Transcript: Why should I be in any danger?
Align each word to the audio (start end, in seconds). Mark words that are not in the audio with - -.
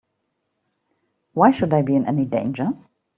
Why 1.33 1.51
should 1.51 1.75
I 1.75 1.83
be 1.83 1.95
in 1.95 2.07
any 2.07 2.25
danger? 2.25 2.71